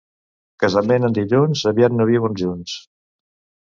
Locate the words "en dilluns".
1.11-1.63